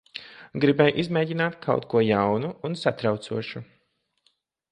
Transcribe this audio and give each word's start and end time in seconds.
Gribēju 0.61 0.95
izmēģināt 1.03 1.59
kaut 1.65 1.85
ko 1.91 2.01
jaunu 2.05 2.51
un 2.71 2.79
satraucošu. 2.85 3.65